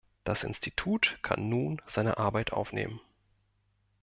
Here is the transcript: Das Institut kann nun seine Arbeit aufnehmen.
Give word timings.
Das 0.23 0.43
Institut 0.43 1.19
kann 1.21 1.47
nun 1.47 1.79
seine 1.85 2.17
Arbeit 2.17 2.53
aufnehmen. 2.53 2.99